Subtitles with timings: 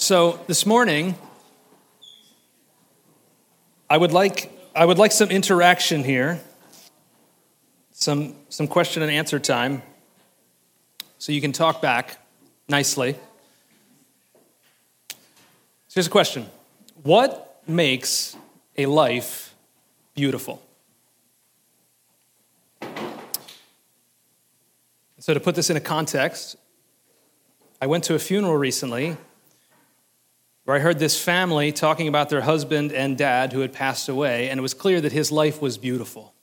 [0.00, 1.16] So this morning,
[3.90, 6.38] I would like, I would like some interaction here,
[7.90, 9.82] some, some question and answer time,
[11.18, 12.16] so you can talk back
[12.68, 13.14] nicely.
[15.08, 15.16] So
[15.94, 16.46] here's a question
[17.02, 18.36] What makes
[18.76, 19.52] a life
[20.14, 20.62] beautiful?
[25.18, 26.54] So, to put this in a context,
[27.82, 29.16] I went to a funeral recently
[30.68, 34.50] where I heard this family talking about their husband and dad who had passed away,
[34.50, 36.34] and it was clear that his life was beautiful.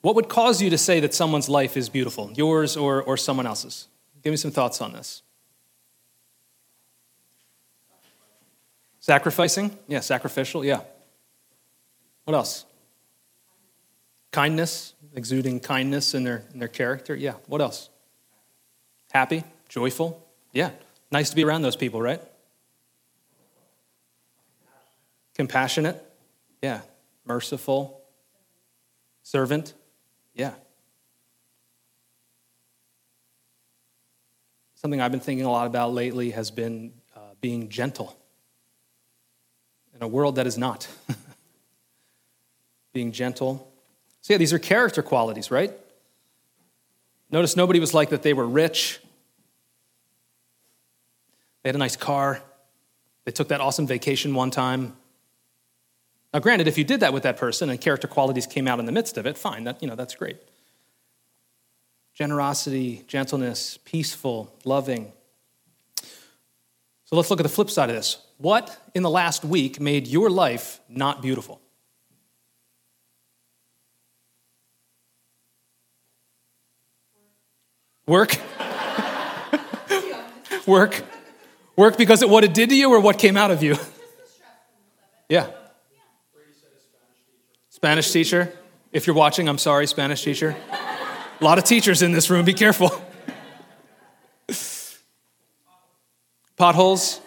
[0.00, 3.46] What would cause you to say that someone's life is beautiful, yours or, or someone
[3.46, 3.88] else's?
[4.24, 5.20] Give me some thoughts on this.
[9.00, 9.76] Sacrificing?
[9.86, 10.80] Yeah, sacrificial, yeah.
[12.24, 12.64] What else?
[14.30, 17.34] Kindness, exuding kindness in their, in their character, yeah.
[17.48, 17.90] What else?
[19.16, 20.22] Happy, joyful.
[20.52, 20.72] Yeah,
[21.10, 22.20] nice to be around those people, right?
[25.34, 26.04] Compassionate.
[26.60, 26.82] Yeah.
[27.24, 28.02] Merciful.
[29.22, 29.72] Servant.
[30.34, 30.52] Yeah.
[34.74, 38.14] Something I've been thinking a lot about lately has been uh, being gentle
[39.94, 40.88] in a world that is not.
[42.92, 43.72] being gentle.
[44.20, 45.72] So, yeah, these are character qualities, right?
[47.30, 49.00] Notice nobody was like that they were rich
[51.66, 52.40] they had a nice car.
[53.24, 54.96] They took that awesome vacation one time.
[56.32, 58.86] Now, granted, if you did that with that person and character qualities came out in
[58.86, 60.36] the midst of it, fine, that, you know, that's great.
[62.14, 65.12] Generosity, gentleness, peaceful, loving.
[67.06, 68.18] So let's look at the flip side of this.
[68.38, 71.60] What in the last week made your life not beautiful?
[78.06, 78.36] Work?
[80.68, 81.02] Work?
[81.76, 83.76] Work because of what it did to you or what came out of you?
[85.28, 85.50] Yeah.
[87.68, 88.52] Spanish teacher.
[88.92, 90.54] If you're watching, I'm sorry, Spanish teacher.
[91.40, 92.92] A lot of teachers in this room, be careful.
[96.56, 97.20] Potholes.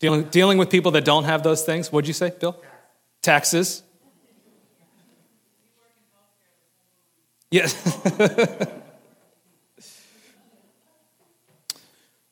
[0.00, 1.92] Dealing, dealing with people that don't have those things.
[1.92, 2.60] What'd you say, Bill?
[3.20, 3.82] Taxes.
[7.50, 7.74] Yes.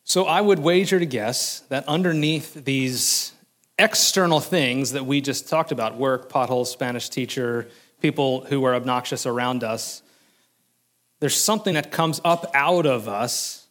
[0.05, 3.33] so I would wager to guess that underneath these
[3.79, 7.69] external things that we just talked about work, potholes, Spanish teacher,
[8.01, 10.03] people who are obnoxious around us
[11.21, 13.67] there's something that comes up out of us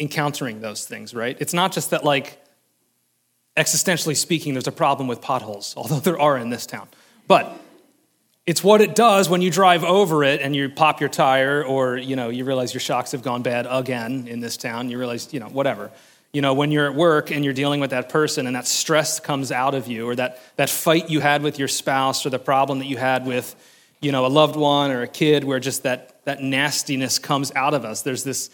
[0.00, 1.36] encountering those things, right?
[1.40, 2.40] It's not just that, like,
[3.56, 6.88] existentially speaking, there's a problem with potholes, although there are in this town.
[7.26, 7.58] But
[8.48, 11.98] it's what it does when you drive over it and you pop your tire or,
[11.98, 14.88] you know, you realize your shocks have gone bad again in this town.
[14.88, 15.90] You realize, you know, whatever.
[16.32, 19.20] You know, when you're at work and you're dealing with that person and that stress
[19.20, 22.38] comes out of you or that, that fight you had with your spouse or the
[22.38, 23.54] problem that you had with,
[24.00, 27.74] you know, a loved one or a kid where just that, that nastiness comes out
[27.74, 28.00] of us.
[28.00, 28.48] There's this,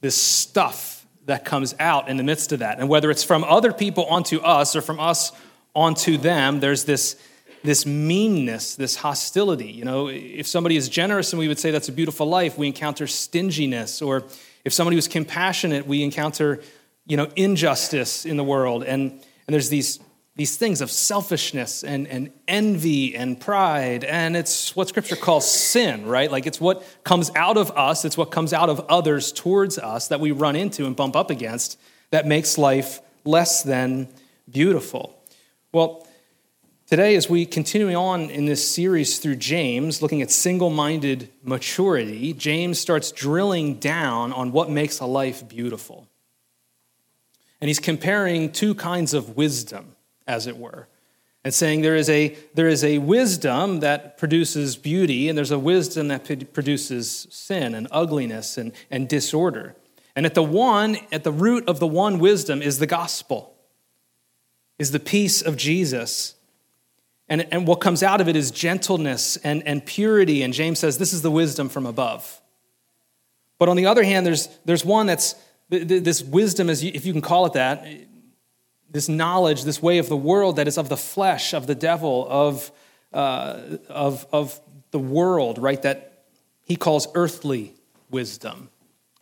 [0.00, 2.78] this stuff that comes out in the midst of that.
[2.80, 5.32] And whether it's from other people onto us or from us
[5.74, 7.16] onto them, there's this
[7.64, 9.72] this meanness, this hostility.
[9.72, 12.66] You know, if somebody is generous and we would say that's a beautiful life, we
[12.66, 14.02] encounter stinginess.
[14.02, 14.24] Or
[14.64, 16.62] if somebody was compassionate, we encounter,
[17.06, 18.84] you know, injustice in the world.
[18.84, 19.98] And, and there's these,
[20.36, 24.04] these things of selfishness and, and envy and pride.
[24.04, 26.30] And it's what scripture calls sin, right?
[26.30, 30.08] Like it's what comes out of us, it's what comes out of others towards us
[30.08, 31.80] that we run into and bump up against
[32.10, 34.08] that makes life less than
[34.50, 35.18] beautiful.
[35.72, 36.06] Well,
[36.86, 42.34] Today, as we continue on in this series through James, looking at single minded maturity,
[42.34, 46.06] James starts drilling down on what makes a life beautiful.
[47.58, 49.96] And he's comparing two kinds of wisdom,
[50.26, 50.86] as it were,
[51.42, 55.58] and saying there is a, there is a wisdom that produces beauty, and there's a
[55.58, 59.74] wisdom that produces sin and ugliness and, and disorder.
[60.14, 63.54] And at the one, at the root of the one wisdom is the gospel,
[64.78, 66.33] is the peace of Jesus
[67.28, 70.42] and, and what comes out of it is gentleness and, and purity.
[70.42, 72.40] And James says this is the wisdom from above.
[73.58, 75.34] But on the other hand, there's, there's one that's
[75.70, 77.86] this wisdom, is, if you can call it that,
[78.90, 82.26] this knowledge, this way of the world that is of the flesh, of the devil,
[82.28, 82.70] of,
[83.12, 84.60] uh, of, of
[84.90, 85.80] the world, right?
[85.82, 86.24] That
[86.64, 87.74] he calls earthly
[88.10, 88.68] wisdom.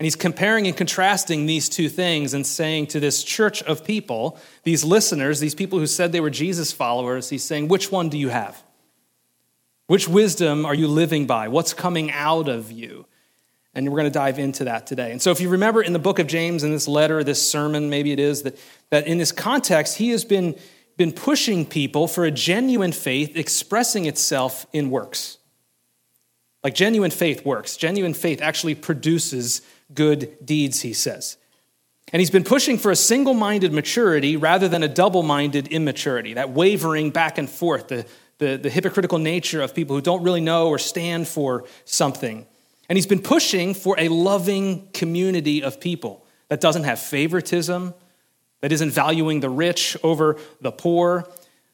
[0.02, 4.36] And he's comparing and contrasting these two things and saying to this church of people,
[4.64, 8.18] these listeners, these people who said they were Jesus followers, he's saying, which one do
[8.18, 8.60] you have?
[9.86, 11.46] Which wisdom are you living by?
[11.46, 13.06] What's coming out of you?
[13.74, 15.12] And we're going to dive into that today.
[15.12, 17.88] And so, if you remember in the book of James, in this letter, this sermon,
[17.88, 18.58] maybe it is, that,
[18.90, 20.58] that in this context, he has been,
[20.96, 25.38] been pushing people for a genuine faith expressing itself in works.
[26.64, 27.76] Like genuine faith works.
[27.76, 29.62] Genuine faith actually produces
[29.94, 31.36] good deeds, he says.
[32.12, 36.34] And he's been pushing for a single minded maturity rather than a double minded immaturity,
[36.34, 38.06] that wavering back and forth, the,
[38.38, 42.46] the, the, hypocritical nature of people who don't really know or stand for something.
[42.88, 47.94] And he's been pushing for a loving community of people that doesn't have favoritism,
[48.60, 51.26] that isn't valuing the rich over the poor,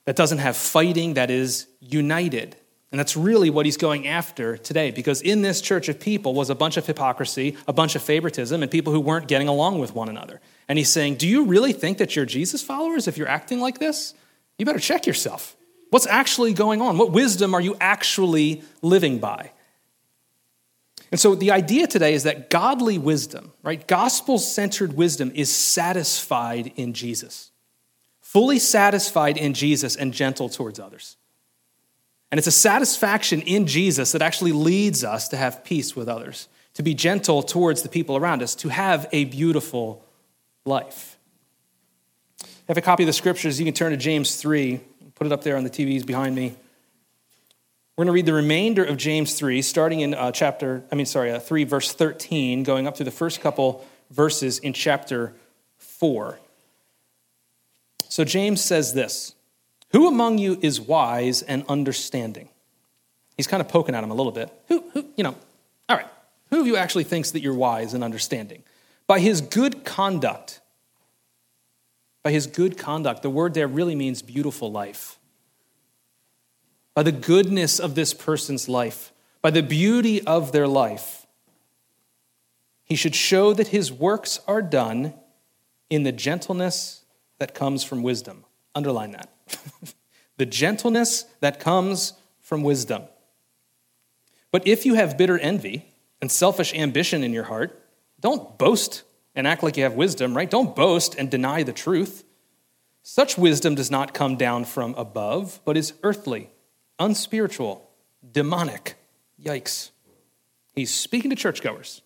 [0.05, 2.55] that doesn't have fighting, that is united.
[2.91, 6.49] And that's really what he's going after today, because in this church of people was
[6.49, 9.95] a bunch of hypocrisy, a bunch of favoritism, and people who weren't getting along with
[9.95, 10.41] one another.
[10.69, 13.79] And he's saying, Do you really think that you're Jesus followers if you're acting like
[13.79, 14.15] this?
[14.59, 15.55] You better check yourself.
[15.91, 16.97] What's actually going on?
[16.97, 19.53] What wisdom are you actually living by?
[21.11, 26.73] And so the idea today is that godly wisdom, right, gospel centered wisdom is satisfied
[26.77, 27.51] in Jesus,
[28.21, 31.18] fully satisfied in Jesus and gentle towards others.
[32.31, 36.49] And it's a satisfaction in Jesus that actually leads us to have peace with others,
[36.75, 40.05] to be gentle towards the people around us, to have a beautiful
[40.65, 41.17] life.
[42.69, 43.59] Have a copy of the scriptures.
[43.59, 44.81] You can turn to James 3,
[45.15, 46.55] put it up there on the TVs behind me.
[47.97, 51.07] We're going to read the remainder of James 3, starting in uh, chapter, I mean,
[51.07, 55.35] sorry, uh, 3, verse 13, going up to the first couple verses in chapter
[55.79, 56.39] 4.
[58.09, 59.35] So James says this.
[59.91, 62.49] Who among you is wise and understanding?
[63.37, 64.53] He's kind of poking at him a little bit.
[64.69, 65.35] Who, who, you know,
[65.89, 66.07] all right,
[66.51, 68.63] who of you actually thinks that you're wise and understanding?
[69.07, 70.61] By his good conduct,
[72.23, 75.19] by his good conduct, the word there really means beautiful life.
[76.95, 81.27] By the goodness of this person's life, by the beauty of their life,
[82.85, 85.15] he should show that his works are done
[85.89, 87.05] in the gentleness
[87.39, 88.45] that comes from wisdom.
[88.75, 89.31] Underline that.
[90.37, 93.03] the gentleness that comes from wisdom.
[94.51, 95.87] But if you have bitter envy
[96.21, 97.83] and selfish ambition in your heart,
[98.21, 99.03] don't boast
[99.35, 100.51] and act like you have wisdom, right?
[100.51, 102.25] Don't boast and deny the truth.
[103.03, 106.51] Such wisdom does not come down from above, but is earthly,
[106.99, 107.89] unspiritual,
[108.33, 108.97] demonic.
[109.43, 109.91] Yikes.
[110.75, 112.03] He's speaking to churchgoers.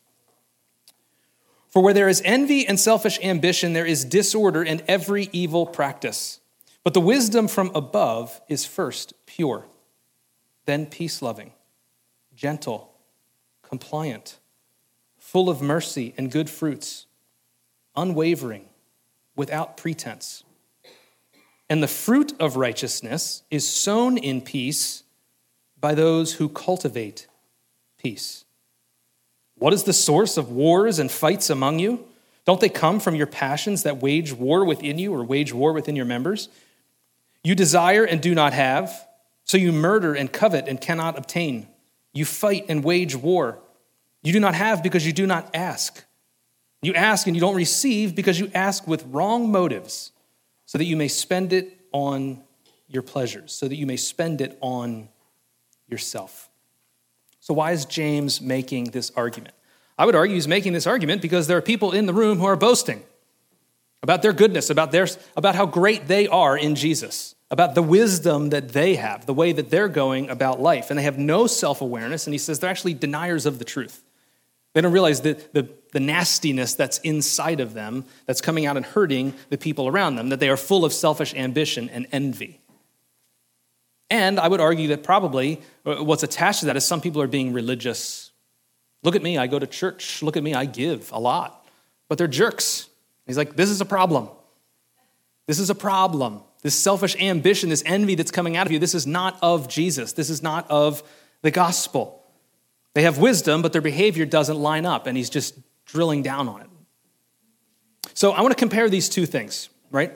[1.68, 6.38] For where there is envy and selfish ambition, there is disorder and every evil practice.
[6.84, 9.66] But the wisdom from above is first pure,
[10.66, 11.52] then peace loving,
[12.34, 12.92] gentle,
[13.62, 14.38] compliant,
[15.18, 17.06] full of mercy and good fruits,
[17.94, 18.66] unwavering,
[19.36, 20.44] without pretense.
[21.70, 25.04] And the fruit of righteousness is sown in peace
[25.80, 27.28] by those who cultivate
[27.96, 28.44] peace.
[29.56, 32.04] What is the source of wars and fights among you?
[32.44, 35.94] Don't they come from your passions that wage war within you or wage war within
[35.94, 36.48] your members?
[37.44, 39.06] You desire and do not have,
[39.44, 41.66] so you murder and covet and cannot obtain.
[42.12, 43.58] You fight and wage war.
[44.22, 46.04] You do not have because you do not ask.
[46.82, 50.12] You ask and you don't receive because you ask with wrong motives,
[50.66, 52.42] so that you may spend it on
[52.88, 55.08] your pleasures, so that you may spend it on
[55.88, 56.48] yourself.
[57.40, 59.54] So, why is James making this argument?
[59.98, 62.46] I would argue he's making this argument because there are people in the room who
[62.46, 63.02] are boasting
[64.02, 65.06] about their goodness, about, their,
[65.36, 69.52] about how great they are in Jesus, about the wisdom that they have, the way
[69.52, 70.90] that they're going about life.
[70.90, 72.26] And they have no self awareness.
[72.26, 74.02] And he says they're actually deniers of the truth.
[74.74, 78.86] They don't realize the, the, the, nastiness that's inside of them that's coming out and
[78.86, 82.58] hurting the people around them, that they are full of selfish ambition and envy.
[84.08, 87.26] And I would argue that probably uh, what's attached to that is some people are
[87.26, 88.30] being religious.
[89.02, 90.22] Look at me, I go to church.
[90.22, 91.66] Look at me, I give a lot.
[92.08, 92.88] But they're jerks.
[93.32, 94.28] He's like, this is a problem.
[95.46, 96.42] This is a problem.
[96.62, 100.12] This selfish ambition, this envy that's coming out of you, this is not of Jesus.
[100.12, 101.02] This is not of
[101.42, 102.22] the gospel.
[102.94, 105.54] They have wisdom, but their behavior doesn't line up, and he's just
[105.86, 106.68] drilling down on it.
[108.14, 110.12] So I want to compare these two things, right?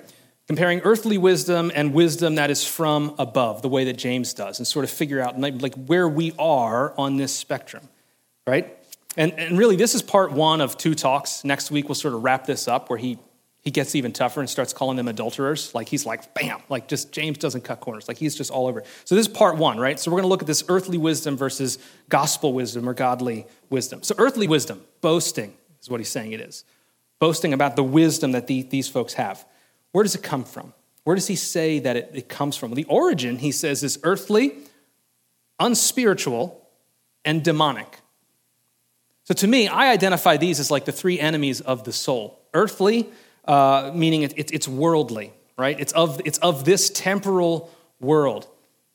[0.47, 4.67] Comparing earthly wisdom and wisdom that is from above, the way that James does, and
[4.67, 7.89] sort of figure out like where we are on this spectrum,
[8.47, 8.76] right?
[9.17, 11.45] And, and really, this is part one of two talks.
[11.45, 13.19] Next week, we'll sort of wrap this up where he,
[13.63, 15.75] he gets even tougher and starts calling them adulterers.
[15.75, 18.09] Like, he's like, bam, like just James doesn't cut corners.
[18.09, 18.83] Like, he's just all over.
[19.05, 19.99] So, this is part one, right?
[19.99, 24.03] So, we're going to look at this earthly wisdom versus gospel wisdom or godly wisdom.
[24.03, 26.65] So, earthly wisdom, boasting, is what he's saying it is.
[27.19, 29.47] Boasting about the wisdom that the, these folks have.
[29.93, 30.75] Where does it come from?
[31.05, 32.75] Where does he say that it, it comes from?
[32.75, 34.53] The origin, he says, is earthly,
[35.59, 36.69] unspiritual,
[37.25, 38.01] and demonic.
[39.27, 43.09] So to me, I identify these as like the three enemies of the soul earthly,
[43.45, 45.79] uh, meaning it, it, it's worldly, right?
[45.79, 48.47] It's of, it's of this temporal world.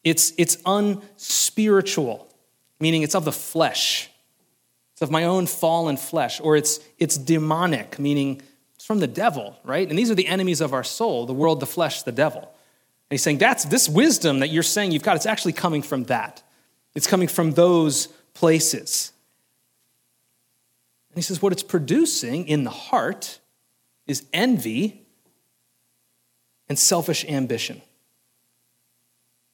[0.06, 2.34] It's, it's unspiritual,
[2.80, 4.10] meaning it's of the flesh.
[4.94, 6.40] It's of my own fallen flesh.
[6.40, 8.42] Or it's, it's demonic, meaning
[8.76, 9.88] it's from the devil, right?
[9.88, 12.42] And these are the enemies of our soul the world, the flesh, the devil.
[12.42, 16.06] And he's saying that's this wisdom that you're saying you've got, it's actually coming from
[16.06, 16.42] that.
[16.96, 19.11] It's coming from those places.
[21.12, 23.40] And he says what it's producing in the heart
[24.08, 25.06] is envy
[26.70, 27.82] and selfish ambition.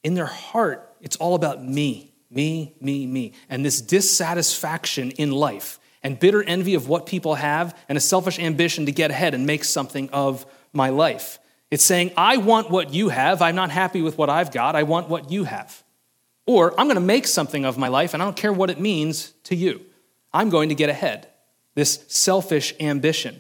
[0.04, 3.34] In their heart, it's all about me, me, me, me.
[3.50, 8.38] And this dissatisfaction in life and bitter envy of what people have and a selfish
[8.38, 11.40] ambition to get ahead and make something of my life.
[11.72, 13.42] It's saying, I want what you have.
[13.42, 14.76] I'm not happy with what I've got.
[14.76, 15.84] I want what you have.
[16.46, 18.80] Or I'm going to make something of my life and I don't care what it
[18.80, 19.82] means to you.
[20.32, 21.28] I'm going to get ahead.
[21.78, 23.40] This selfish ambition.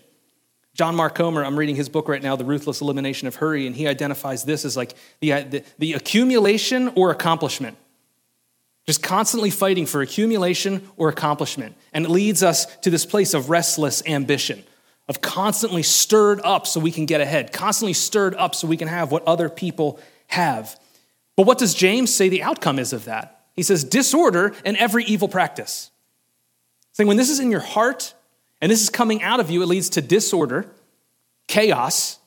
[0.75, 3.75] John Mark Comer, I'm reading his book right now, The Ruthless Elimination of Hurry, and
[3.75, 7.77] he identifies this as like the, the, the accumulation or accomplishment.
[8.85, 11.75] Just constantly fighting for accumulation or accomplishment.
[11.93, 14.63] And it leads us to this place of restless ambition,
[15.09, 18.87] of constantly stirred up so we can get ahead, constantly stirred up so we can
[18.87, 20.79] have what other people have.
[21.35, 23.45] But what does James say the outcome is of that?
[23.55, 25.89] He says, disorder and every evil practice.
[26.91, 28.13] Saying when this is in your heart
[28.61, 30.69] and this is coming out of you, it leads to disorder,
[31.47, 32.19] chaos,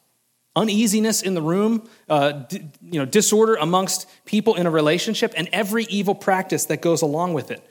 [0.56, 5.84] uneasiness in the room, uh, you know, disorder amongst people in a relationship, and every
[5.84, 7.64] evil practice that goes along with it.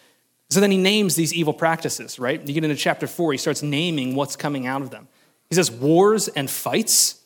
[0.50, 2.42] So then he names these evil practices, right?
[2.42, 5.08] You get into chapter four, he starts naming what's coming out of them.
[5.50, 7.22] He says, wars and fights.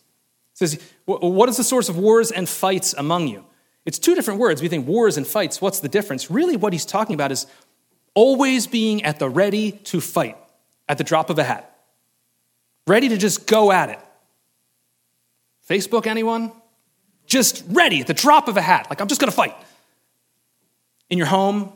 [0.57, 3.45] He says, what is the source of wars and fights among you?
[3.85, 4.61] It's two different words.
[4.61, 6.31] We think wars and fights, what's the difference?
[6.31, 7.47] Really, what he's talking about is
[8.13, 10.37] always being at the ready to fight
[10.87, 11.77] at the drop of a hat,
[12.87, 13.99] ready to just go at it.
[15.69, 16.51] Facebook, anyone?
[17.25, 19.55] Just ready at the drop of a hat, like I'm just gonna fight.
[21.09, 21.71] In your home,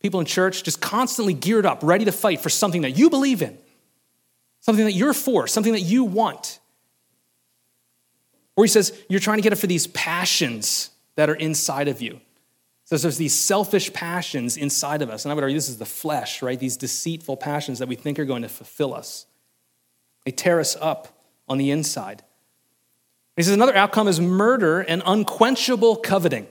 [0.00, 3.42] people in church, just constantly geared up, ready to fight for something that you believe
[3.42, 3.58] in,
[4.60, 6.58] something that you're for, something that you want.
[8.56, 12.02] Or he says, you're trying to get it for these passions that are inside of
[12.02, 12.20] you.
[12.90, 15.24] So there's these selfish passions inside of us.
[15.24, 16.58] And I would argue this is the flesh, right?
[16.58, 19.26] These deceitful passions that we think are going to fulfill us.
[20.24, 22.24] They tear us up on the inside.
[23.36, 26.48] He says another outcome is murder and unquenchable coveting.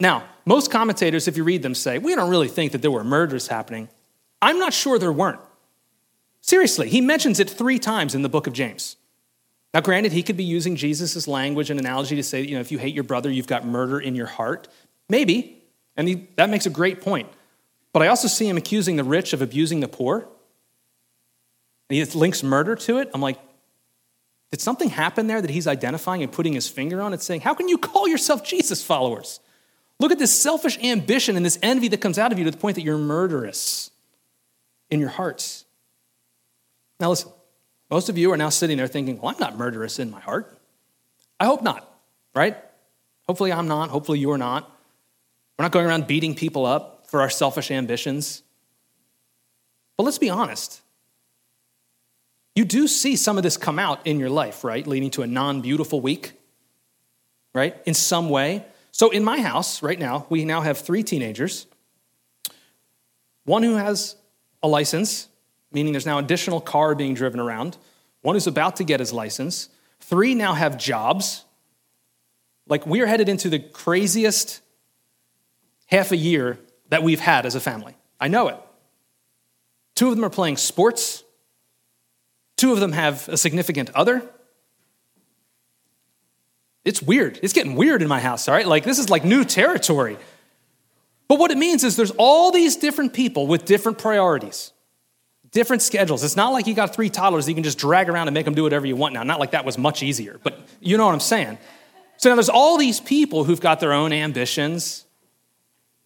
[0.00, 3.04] Now, most commentators, if you read them, say, we don't really think that there were
[3.04, 3.90] murders happening.
[4.40, 5.40] I'm not sure there weren't.
[6.40, 8.96] Seriously, he mentions it three times in the book of James.
[9.74, 12.72] Now, granted, he could be using Jesus' language and analogy to say, you know, if
[12.72, 14.68] you hate your brother, you've got murder in your heart.
[15.08, 15.62] Maybe,
[15.96, 17.28] and he, that makes a great point.
[17.92, 20.28] But I also see him accusing the rich of abusing the poor.
[21.88, 23.10] And he links murder to it.
[23.14, 23.38] I'm like,
[24.50, 27.12] did something happen there that he's identifying and putting his finger on?
[27.12, 29.40] It's saying, how can you call yourself Jesus followers?
[30.00, 32.56] Look at this selfish ambition and this envy that comes out of you to the
[32.56, 33.90] point that you're murderous
[34.90, 35.64] in your hearts.
[36.98, 37.30] Now, listen,
[37.90, 40.56] most of you are now sitting there thinking, well, I'm not murderous in my heart.
[41.38, 41.88] I hope not,
[42.34, 42.56] right?
[43.26, 43.90] Hopefully, I'm not.
[43.90, 44.70] Hopefully, you're not.
[45.58, 48.42] We're not going around beating people up for our selfish ambitions.
[49.96, 50.80] But let's be honest.
[52.54, 54.86] You do see some of this come out in your life, right?
[54.86, 56.32] Leading to a non beautiful week,
[57.52, 57.76] right?
[57.84, 58.64] In some way.
[58.92, 61.66] So in my house right now, we now have three teenagers.
[63.44, 64.16] One who has
[64.62, 65.28] a license,
[65.72, 67.76] meaning there's now additional car being driven around.
[68.22, 69.68] One who's about to get his license.
[70.00, 71.44] Three now have jobs.
[72.68, 74.60] Like we are headed into the craziest
[75.86, 77.96] half a year that we've had as a family.
[78.20, 78.58] I know it.
[79.94, 81.22] Two of them are playing sports,
[82.56, 84.22] two of them have a significant other.
[86.84, 87.38] It's weird.
[87.42, 88.66] It's getting weird in my house, all right?
[88.66, 90.18] Like, this is like new territory.
[91.28, 94.72] But what it means is there's all these different people with different priorities,
[95.50, 96.22] different schedules.
[96.22, 98.44] It's not like you got three toddlers that you can just drag around and make
[98.44, 99.22] them do whatever you want now.
[99.22, 101.56] Not like that was much easier, but you know what I'm saying.
[102.18, 105.06] So now there's all these people who've got their own ambitions,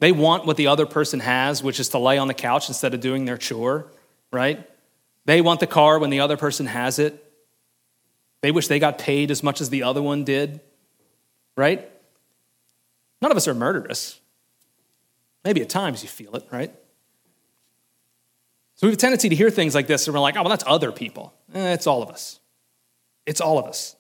[0.01, 2.95] they want what the other person has, which is to lay on the couch instead
[2.95, 3.91] of doing their chore,
[4.31, 4.69] right?
[5.25, 7.25] They want the car when the other person has it.
[8.41, 10.61] They wish they got paid as much as the other one did,
[11.57, 11.91] right?
[13.21, 14.21] None of us are murderous.
[15.45, 16.73] Maybe at times you feel it, right?
[18.77, 20.51] So we have a tendency to hear things like this and we're like, oh, well,
[20.51, 21.35] that's other people.
[21.53, 22.39] Eh, it's all of us.
[23.27, 23.97] It's all of us.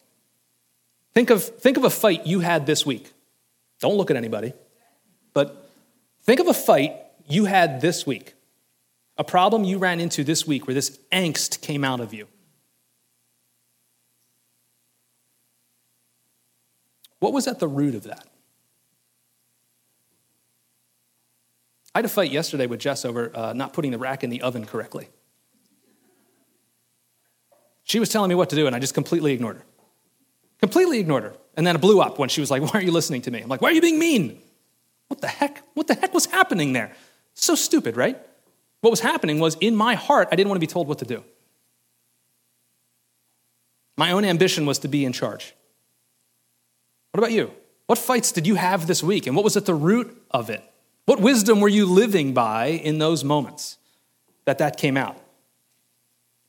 [1.14, 3.12] Think of, think of a fight you had this week.
[3.80, 4.52] Don't look at anybody,
[5.32, 5.67] but
[6.28, 6.94] think of a fight
[7.26, 8.34] you had this week,
[9.16, 12.28] a problem you ran into this week where this angst came out of you.
[17.18, 18.26] What was at the root of that?
[21.94, 24.42] I had a fight yesterday with Jess over uh, not putting the rack in the
[24.42, 25.08] oven correctly.
[27.84, 29.64] She was telling me what to do, and I just completely ignored her.
[30.60, 31.34] Completely ignored her.
[31.56, 33.40] And then it blew up when she was like, Why aren't you listening to me?
[33.40, 34.42] I'm like, Why are you being mean?
[35.08, 35.62] What the heck?
[35.74, 36.92] What the heck was happening there?
[37.34, 38.18] So stupid, right?
[38.80, 41.04] What was happening was in my heart, I didn't want to be told what to
[41.04, 41.24] do.
[43.96, 45.54] My own ambition was to be in charge.
[47.10, 47.50] What about you?
[47.86, 50.62] What fights did you have this week, and what was at the root of it?
[51.06, 53.78] What wisdom were you living by in those moments
[54.44, 55.16] that that came out?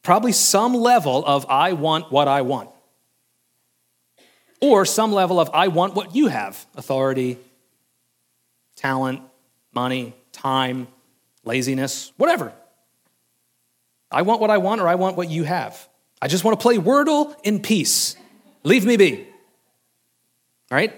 [0.04, 2.70] Probably some level of I want what I want.
[4.62, 7.38] Or some level of I want what you have authority,
[8.80, 9.22] talent,
[9.74, 10.88] money, time,
[11.44, 12.54] laziness, whatever.
[14.10, 15.88] I want what I want, or I want what you have.
[16.22, 18.16] I just want to play Wordle in peace.
[18.64, 19.28] Leave me be.
[20.72, 20.94] Right?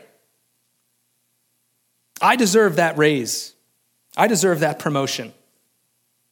[2.21, 3.53] I deserve that raise.
[4.15, 5.33] I deserve that promotion.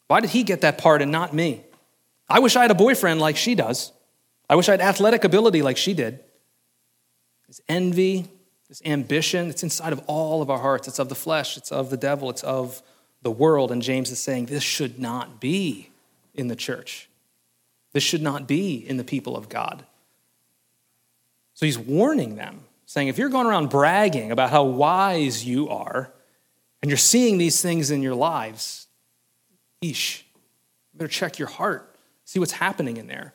[0.07, 1.63] Why did he get that part and not me?
[2.29, 3.91] I wish I had a boyfriend like she does.
[4.47, 6.19] I wish I had athletic ability like she did.
[7.47, 8.27] This envy,
[8.69, 10.87] this ambition, it's inside of all of our hearts.
[10.87, 12.81] It's of the flesh, it's of the devil, it's of
[13.23, 13.71] the world.
[13.71, 15.89] And James is saying this should not be
[16.35, 17.09] in the church.
[17.91, 19.83] This should not be in the people of God.
[21.55, 26.13] So he's warning them, saying, if you're going around bragging about how wise you are,
[26.81, 28.87] and you're seeing these things in your lives,
[29.83, 30.21] eesh,
[30.93, 33.33] better check your heart, see what's happening in there.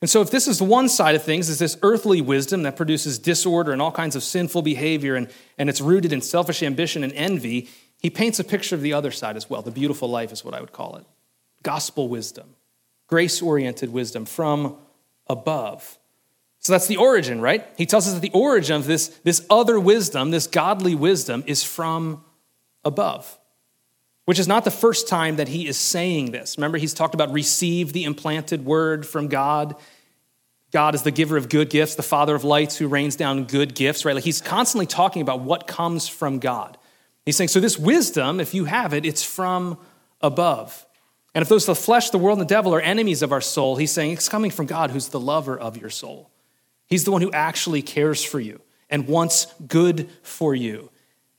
[0.00, 3.18] And so, if this is one side of things, is this earthly wisdom that produces
[3.18, 7.12] disorder and all kinds of sinful behavior, and, and it's rooted in selfish ambition and
[7.14, 7.68] envy,
[8.00, 9.62] he paints a picture of the other side as well.
[9.62, 11.06] The beautiful life is what I would call it
[11.62, 12.54] gospel wisdom,
[13.08, 14.76] grace oriented wisdom from
[15.26, 15.98] above.
[16.60, 17.66] So that's the origin, right?
[17.76, 21.62] He tells us that the origin of this, this other wisdom, this godly wisdom, is
[21.62, 22.24] from
[22.84, 23.38] above,
[24.24, 26.56] which is not the first time that he is saying this.
[26.56, 29.76] Remember, he's talked about receive the implanted word from God.
[30.74, 33.76] God is the giver of good gifts, the father of lights who rains down good
[33.76, 34.12] gifts, right?
[34.12, 36.76] Like he's constantly talking about what comes from God.
[37.24, 39.78] He's saying, so this wisdom, if you have it, it's from
[40.20, 40.84] above.
[41.32, 43.76] And if those the flesh, the world, and the devil are enemies of our soul,
[43.76, 46.32] he's saying it's coming from God who's the lover of your soul.
[46.88, 48.60] He's the one who actually cares for you
[48.90, 50.90] and wants good for you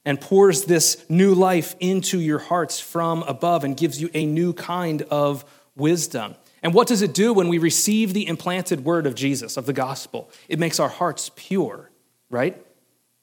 [0.05, 4.53] and pours this new life into your hearts from above and gives you a new
[4.53, 5.43] kind of
[5.75, 6.35] wisdom.
[6.65, 9.71] And what does it do when we receive the implanted word of Jesus, of the
[9.71, 10.29] gospel?
[10.49, 11.91] It makes our hearts pure,
[12.29, 12.61] right?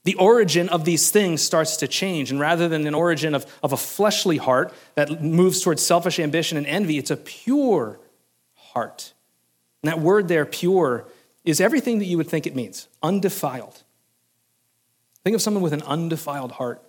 [0.05, 2.31] the origin of these things starts to change.
[2.31, 6.59] And rather than an origin of, of a fleshly heart that moves towards selfish ambition
[6.59, 8.01] and envy, it's a pure
[8.55, 9.13] heart.
[9.83, 11.07] And that word there, pure,
[11.45, 13.83] is everything that you would think it means undefiled.
[15.23, 16.83] Think of someone with an undefiled heart,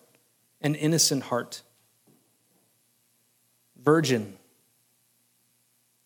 [0.62, 1.62] an innocent heart,
[3.84, 4.38] virgin,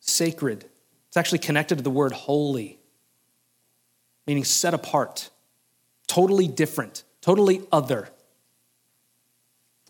[0.07, 0.65] sacred.
[1.07, 2.79] It's actually connected to the word holy,
[4.25, 5.29] meaning set apart
[6.07, 8.09] totally different, totally other,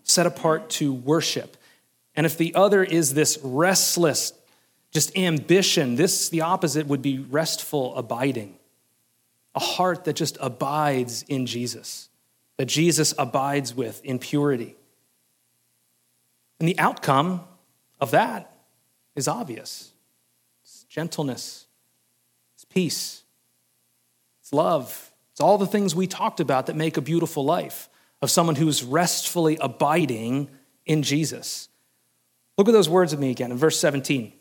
[0.04, 1.58] set apart to worship.
[2.16, 4.34] And if the other is this restless,
[4.92, 8.58] just ambition, this, the opposite, would be restful abiding.
[9.54, 12.10] A heart that just abides in Jesus,
[12.58, 14.76] that Jesus abides with in purity.
[16.60, 17.42] And the outcome
[18.00, 18.52] of that
[19.16, 19.92] is obvious
[20.88, 21.68] gentleness,
[22.56, 23.24] it's peace,
[24.42, 27.90] it's love, it's all the things we talked about that make a beautiful life
[28.22, 30.50] of someone who's restfully abiding
[30.86, 31.70] in Jesus.
[32.58, 34.34] Look at those words with me again in verse 17.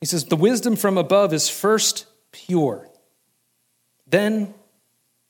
[0.00, 2.88] He says, The wisdom from above is first pure,
[4.06, 4.52] then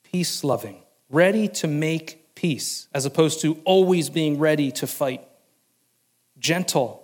[0.03, 5.27] peace loving, ready to make peace, as opposed to always being ready to fight,
[6.38, 7.04] gentle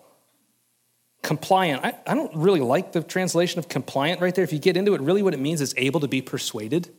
[1.22, 1.84] compliant.
[1.84, 4.44] I, I don't really like the translation of compliant right there.
[4.44, 6.90] If you get into it, really what it means is able to be persuaded.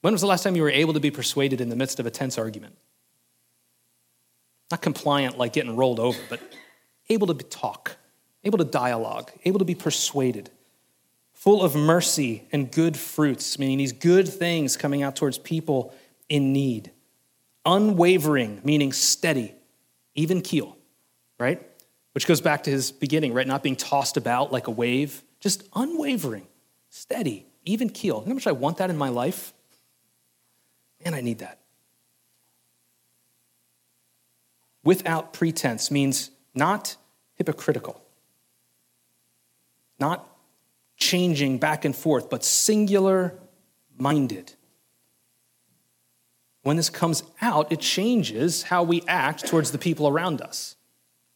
[0.00, 2.06] When was the last time you were able to be persuaded in the midst of
[2.06, 2.76] a tense argument?
[4.70, 6.40] Not compliant like getting rolled over, but
[7.08, 7.96] able to talk,
[8.44, 10.50] able to dialogue, able to be persuaded,
[11.32, 15.94] full of mercy and good fruits, meaning these good things coming out towards people
[16.28, 16.90] in need.
[17.66, 19.54] Unwavering, meaning steady,
[20.14, 20.76] even keel
[21.38, 21.62] right?
[22.14, 23.46] Which goes back to his beginning, right?
[23.46, 26.46] Not being tossed about like a wave, just unwavering,
[26.88, 28.20] steady, even keel.
[28.20, 29.52] You know how much I want that in my life?
[31.04, 31.58] Man, I need that.
[34.84, 36.96] Without pretense means not
[37.34, 38.00] hypocritical,
[39.98, 40.28] not
[40.96, 43.34] changing back and forth, but singular
[43.98, 44.52] minded.
[46.62, 50.76] When this comes out, it changes how we act towards the people around us.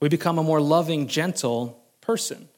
[0.00, 2.48] We become a more loving, gentle person,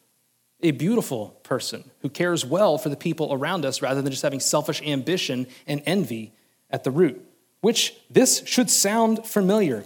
[0.63, 4.41] a beautiful person who cares well for the people around us rather than just having
[4.41, 6.33] selfish ambition and envy
[6.71, 7.25] at the root.
[7.61, 9.85] Which this should sound familiar.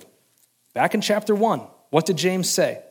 [0.74, 2.82] Back in chapter 1, what did James say?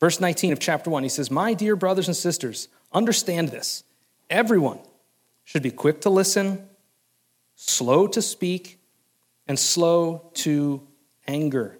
[0.00, 3.84] Verse 19 of chapter 1, he says, My dear brothers and sisters, understand this.
[4.30, 4.78] Everyone
[5.44, 6.68] should be quick to listen,
[7.54, 8.78] slow to speak,
[9.46, 10.86] and slow to
[11.26, 11.78] anger.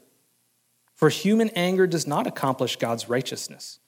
[1.04, 3.78] For human anger does not accomplish God's righteousness.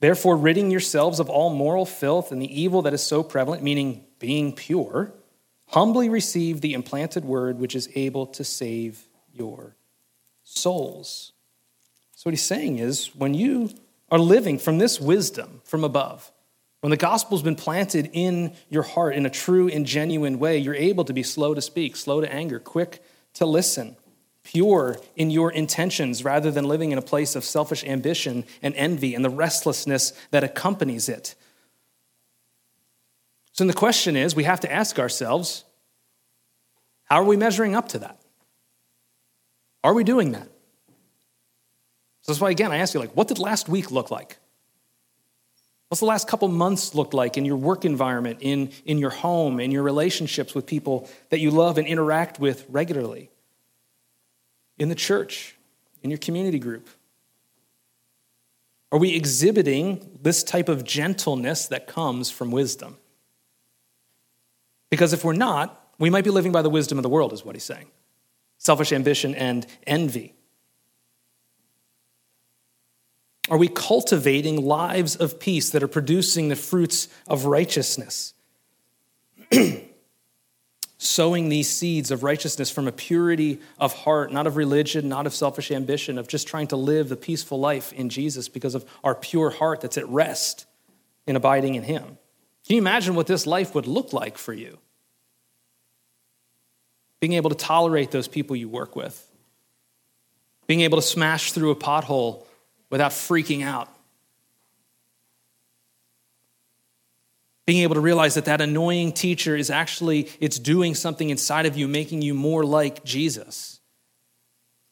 [0.00, 4.04] Therefore, ridding yourselves of all moral filth and the evil that is so prevalent, meaning
[4.18, 5.14] being pure,
[5.68, 9.76] humbly receive the implanted word which is able to save your
[10.44, 11.32] souls.
[12.16, 13.70] So, what he's saying is when you
[14.10, 16.30] are living from this wisdom from above,
[16.82, 20.74] when the gospel's been planted in your heart in a true and genuine way, you're
[20.74, 23.96] able to be slow to speak, slow to anger, quick to listen,
[24.44, 29.14] pure in your intentions rather than living in a place of selfish ambition and envy
[29.14, 31.34] and the restlessness that accompanies it.
[33.52, 35.64] So, the question is we have to ask ourselves
[37.04, 38.18] how are we measuring up to that?
[39.84, 40.48] Are we doing that?
[42.22, 44.38] So that's why, again, I ask you, like, what did last week look like?
[45.88, 49.60] What's the last couple months looked like in your work environment, in, in your home,
[49.60, 53.28] in your relationships with people that you love and interact with regularly?
[54.82, 55.54] In the church,
[56.02, 56.88] in your community group?
[58.90, 62.96] Are we exhibiting this type of gentleness that comes from wisdom?
[64.90, 67.44] Because if we're not, we might be living by the wisdom of the world, is
[67.44, 67.86] what he's saying
[68.58, 70.34] selfish ambition and envy.
[73.48, 78.34] Are we cultivating lives of peace that are producing the fruits of righteousness?
[81.04, 85.34] Sowing these seeds of righteousness from a purity of heart, not of religion, not of
[85.34, 89.16] selfish ambition, of just trying to live the peaceful life in Jesus because of our
[89.16, 90.64] pure heart that's at rest
[91.26, 92.04] in abiding in Him.
[92.04, 94.78] Can you imagine what this life would look like for you?
[97.18, 99.28] Being able to tolerate those people you work with,
[100.68, 102.44] being able to smash through a pothole
[102.90, 103.91] without freaking out.
[107.64, 111.76] Being able to realize that that annoying teacher is actually it's doing something inside of
[111.76, 113.80] you making you more like Jesus.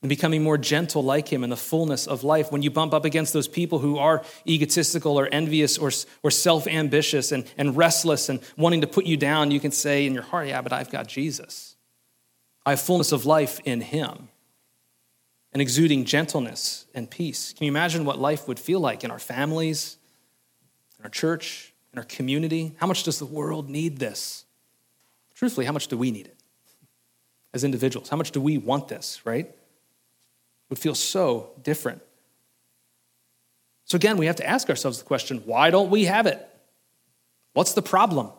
[0.02, 2.50] And becoming more gentle like him in the fullness of life.
[2.50, 5.90] When you bump up against those people who are egotistical or envious or,
[6.22, 10.06] or self ambitious and, and restless and wanting to put you down, you can say
[10.06, 11.76] in your heart, Yeah, but I've got Jesus.
[12.64, 14.28] I have fullness of life in him
[15.52, 17.52] and exuding gentleness and peace.
[17.52, 19.98] Can you imagine what life would feel like in our families,
[20.98, 22.74] in our church, in our community?
[22.78, 24.44] How much does the world need this?
[25.34, 26.36] Truthfully, how much do we need it
[27.52, 28.08] as individuals?
[28.08, 29.46] How much do we want this, right?
[29.46, 29.56] It
[30.68, 32.02] would feel so different.
[33.84, 36.46] So, again, we have to ask ourselves the question why don't we have it?
[37.54, 38.30] What's the problem?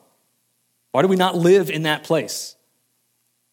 [0.92, 2.56] Why do we not live in that place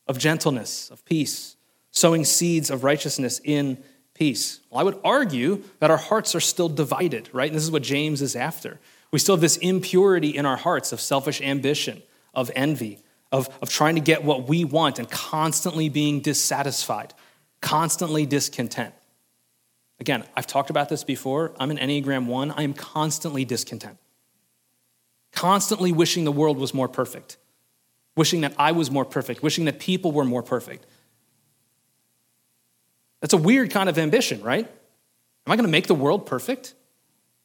[0.07, 1.57] of gentleness, of peace?
[1.91, 3.83] sowing seeds of righteousness in
[4.15, 4.61] peace.
[4.71, 7.49] Well, I would argue that our hearts are still divided, right?
[7.49, 8.79] And this is what James is after.
[9.11, 12.03] We still have this impurity in our hearts of selfish ambition,
[12.35, 12.99] of envy,
[13.33, 17.15] of, of trying to get what we want and constantly being dissatisfied,
[17.61, 18.95] constantly discontent.
[20.01, 21.53] Again, I've talked about this before.
[21.59, 22.53] I'm an Enneagram 1.
[22.53, 23.99] I am constantly discontent,
[25.33, 27.37] constantly wishing the world was more perfect,
[28.17, 30.87] wishing that I was more perfect, wishing that people were more perfect.
[33.21, 34.65] That's a weird kind of ambition, right?
[34.65, 36.75] Am I going to make the world perfect?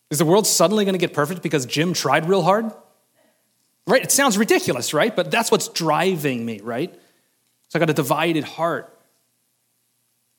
[0.09, 2.71] Is the world suddenly going to get perfect because Jim tried real hard?
[3.87, 4.03] Right?
[4.03, 5.15] It sounds ridiculous, right?
[5.15, 6.93] But that's what's driving me, right?
[7.69, 8.89] So I got a divided heart.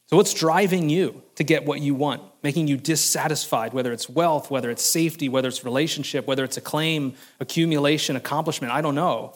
[0.09, 4.51] So, what's driving you to get what you want, making you dissatisfied, whether it's wealth,
[4.51, 8.73] whether it's safety, whether it's relationship, whether it's acclaim, accumulation, accomplishment?
[8.73, 9.35] I don't know.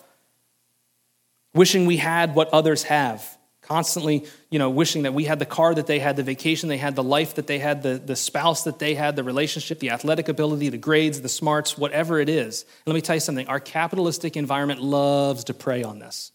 [1.54, 3.37] Wishing we had what others have
[3.68, 6.78] constantly you know wishing that we had the car that they had the vacation they
[6.78, 9.90] had the life that they had the, the spouse that they had the relationship the
[9.90, 12.62] athletic ability the grades the smarts whatever it is.
[12.62, 13.46] And let me tell you something.
[13.46, 16.32] Our capitalistic environment loves to prey on this.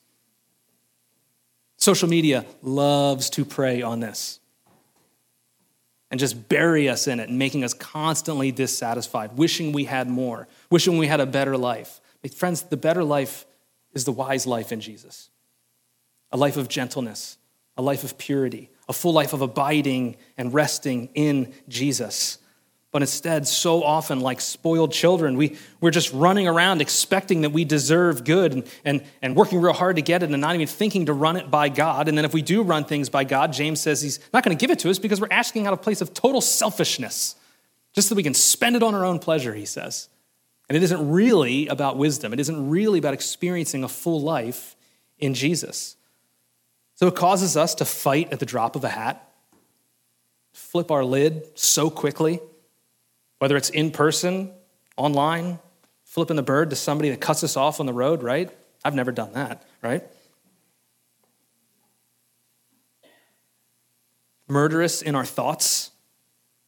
[1.78, 4.40] Social media loves to prey on this
[6.10, 10.48] and just bury us in it and making us constantly dissatisfied, wishing we had more,
[10.70, 12.00] wishing we had a better life.
[12.36, 13.46] Friends, the better life
[13.94, 15.30] is the wise life in Jesus
[16.34, 17.38] a life of gentleness,
[17.78, 22.40] a life of purity, a full life of abiding and resting in Jesus.
[22.92, 27.66] But instead, so often, like spoiled children, we, we're just running around expecting that we
[27.66, 31.06] deserve good and, and, and working real hard to get it and not even thinking
[31.06, 32.08] to run it by God.
[32.08, 34.62] And then if we do run things by God, James says he's not going to
[34.62, 37.36] give it to us because we're asking out of a place of total selfishness,
[37.94, 40.10] just so we can spend it on our own pleasure, he says.
[40.70, 44.76] And it isn't really about wisdom, it isn't really about experiencing a full life
[45.18, 45.96] in Jesus.
[47.04, 49.30] So it causes us to fight at the drop of a hat,
[50.54, 52.40] flip our lid so quickly
[53.40, 54.54] whether it's in person,
[54.96, 55.60] online,
[56.06, 58.50] flipping the bird to somebody that cuts us off on the road, right?
[58.86, 60.02] I've never done that, right?
[64.48, 65.92] Murderous in our thoughts,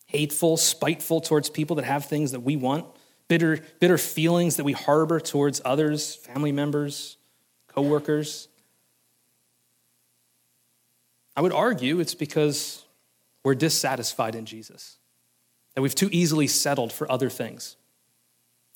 [0.08, 2.86] hateful, spiteful towards people that have things that we want,
[3.30, 7.16] bitter, bitter feelings that we harbor towards others, family members,
[7.70, 8.50] coworkers.
[11.36, 12.84] I would argue it's because
[13.44, 14.98] we're dissatisfied in Jesus
[15.76, 17.76] that we've too easily settled for other things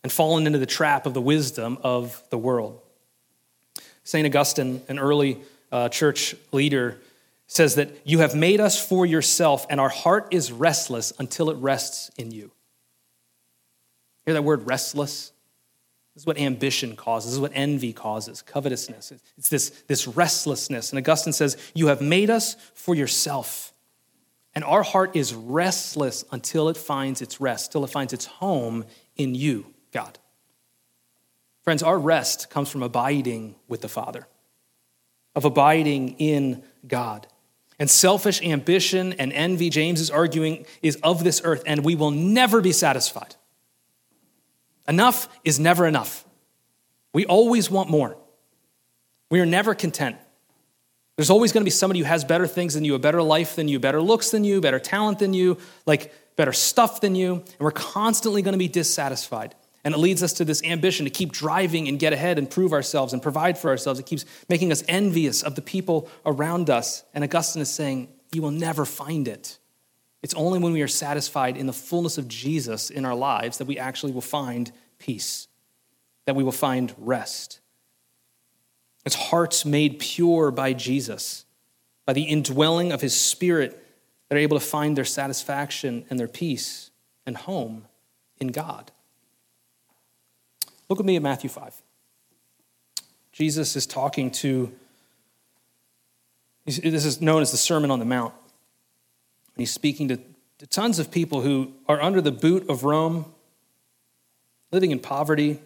[0.03, 2.81] and fallen into the trap of the wisdom of the world.
[4.03, 4.25] St.
[4.25, 5.39] Augustine, an early
[5.71, 6.97] uh, church leader,
[7.47, 11.57] says that you have made us for yourself, and our heart is restless until it
[11.57, 12.51] rests in you.
[14.25, 15.31] Hear that word restless?
[16.13, 17.31] This is what ambition causes.
[17.31, 19.13] This is what envy causes, covetousness.
[19.37, 20.91] It's this, this restlessness.
[20.91, 23.73] And Augustine says, You have made us for yourself.
[24.55, 28.85] And our heart is restless until it finds its rest, till it finds its home
[29.15, 30.17] in you, God.
[31.63, 34.27] Friends, our rest comes from abiding with the Father,
[35.35, 37.27] of abiding in God.
[37.77, 42.11] And selfish ambition and envy, James is arguing, is of this earth, and we will
[42.11, 43.35] never be satisfied.
[44.89, 46.25] Enough is never enough.
[47.13, 48.17] We always want more.
[49.29, 50.17] We are never content.
[51.15, 53.55] There's always going to be somebody who has better things than you, a better life
[53.55, 57.35] than you, better looks than you, better talent than you, like better stuff than you,
[57.35, 59.53] and we're constantly going to be dissatisfied.
[59.83, 62.73] And it leads us to this ambition to keep driving and get ahead and prove
[62.73, 63.99] ourselves and provide for ourselves.
[63.99, 67.03] It keeps making us envious of the people around us.
[67.13, 69.58] And Augustine is saying, You will never find it.
[70.21, 73.65] It's only when we are satisfied in the fullness of Jesus in our lives that
[73.65, 75.47] we actually will find peace,
[76.25, 77.59] that we will find rest.
[79.05, 81.45] It's hearts made pure by Jesus,
[82.05, 83.81] by the indwelling of his spirit,
[84.27, 86.91] that are able to find their satisfaction and their peace
[87.25, 87.85] and home
[88.39, 88.91] in God.
[90.89, 91.81] Look with me at Matthew 5.
[93.31, 94.71] Jesus is talking to,
[96.65, 98.33] this is known as the Sermon on the Mount.
[99.59, 100.19] He's speaking to,
[100.57, 103.25] to tons of people who are under the boot of Rome,
[104.71, 105.59] living in poverty,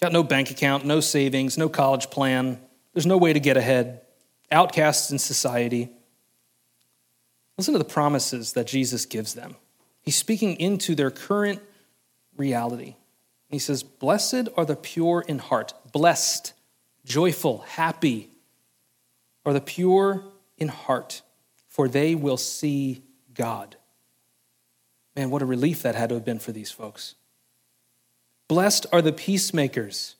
[0.00, 2.60] Got no bank account, no savings, no college plan.
[2.92, 4.00] There's no way to get ahead.
[4.50, 5.88] Outcasts in society.
[7.56, 9.56] Listen to the promises that Jesus gives them.
[10.02, 11.62] He's speaking into their current
[12.36, 12.96] reality.
[13.48, 16.52] He says, Blessed are the pure in heart, blessed,
[17.04, 18.28] joyful, happy
[19.46, 20.24] are the pure
[20.58, 21.22] in heart,
[21.74, 23.02] for they will see
[23.34, 23.74] God.
[25.16, 27.16] Man, what a relief that had to have been for these folks.
[28.46, 30.14] Blessed are the peacemakers,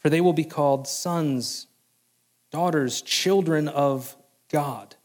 [0.00, 1.66] for they will be called sons,
[2.50, 4.14] daughters, children of
[4.50, 4.96] God.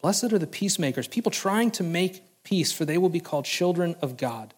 [0.00, 3.96] Blessed are the peacemakers, people trying to make peace, for they will be called children
[4.00, 4.54] of God.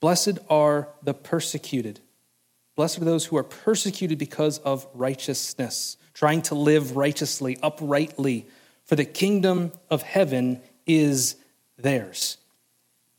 [0.00, 2.00] Blessed are the persecuted.
[2.76, 8.46] Blessed are those who are persecuted because of righteousness, trying to live righteously, uprightly,
[8.84, 11.36] for the kingdom of heaven is
[11.78, 12.36] theirs.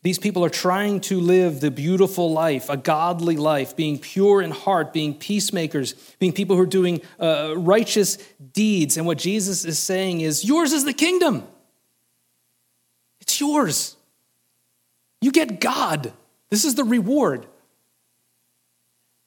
[0.03, 4.49] These people are trying to live the beautiful life, a godly life, being pure in
[4.49, 8.17] heart, being peacemakers, being people who are doing uh, righteous
[8.53, 8.97] deeds.
[8.97, 11.47] And what Jesus is saying is, Yours is the kingdom.
[13.19, 13.95] It's yours.
[15.21, 16.11] You get God.
[16.49, 17.45] This is the reward.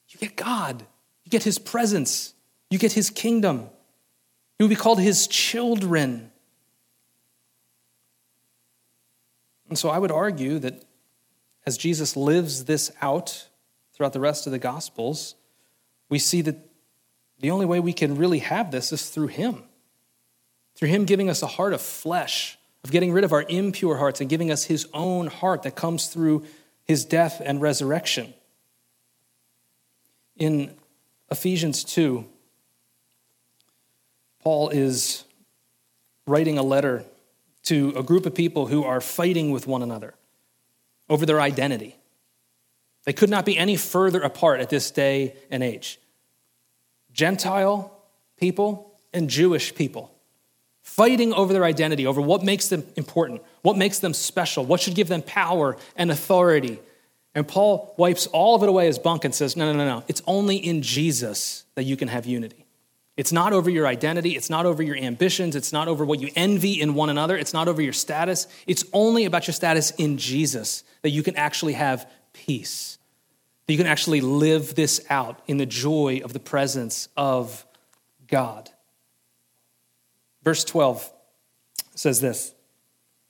[0.09, 0.85] You get God.
[1.23, 2.34] You get His presence.
[2.69, 3.69] You get His kingdom.
[4.59, 6.31] You will be called His children.
[9.69, 10.83] And so I would argue that
[11.65, 13.47] as Jesus lives this out
[13.93, 15.35] throughout the rest of the Gospels,
[16.09, 16.57] we see that
[17.39, 19.63] the only way we can really have this is through Him.
[20.75, 24.21] Through Him giving us a heart of flesh, of getting rid of our impure hearts
[24.21, 26.45] and giving us His own heart that comes through
[26.83, 28.33] His death and resurrection.
[30.37, 30.75] In
[31.31, 32.25] Ephesians 2,
[34.45, 35.23] Paul is
[36.27, 37.03] writing a letter
[37.63, 40.13] to a group of people who are fighting with one another
[41.09, 41.95] over their identity.
[43.05, 45.99] They could not be any further apart at this day and age.
[47.11, 47.91] Gentile
[48.37, 50.11] people and Jewish people
[50.83, 54.93] fighting over their identity, over what makes them important, what makes them special, what should
[54.93, 56.77] give them power and authority.
[57.33, 60.03] And Paul wipes all of it away as bunk and says, No, no, no, no.
[60.07, 62.64] It's only in Jesus that you can have unity.
[63.17, 64.35] It's not over your identity.
[64.35, 65.55] It's not over your ambitions.
[65.55, 67.37] It's not over what you envy in one another.
[67.37, 68.47] It's not over your status.
[68.67, 72.97] It's only about your status in Jesus that you can actually have peace,
[73.65, 77.65] that you can actually live this out in the joy of the presence of
[78.27, 78.69] God.
[80.43, 81.11] Verse 12
[81.95, 82.53] says this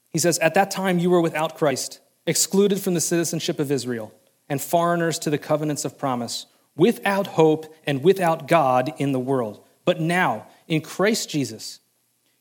[0.09, 4.11] He says, At that time you were without Christ, excluded from the citizenship of Israel,
[4.49, 9.64] and foreigners to the covenants of promise, without hope and without God in the world.
[9.85, 11.79] But now, in Christ Jesus,